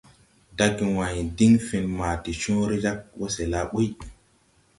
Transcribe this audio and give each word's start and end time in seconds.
Dage 0.57 0.85
wãy 0.97 1.17
tin 1.37 1.53
fen 1.67 1.85
ma 1.97 2.09
de 2.23 2.31
cõõre 2.41 2.75
jag 2.83 2.97
wɔsɛla 3.19 3.59
ɓuy. 3.71 3.87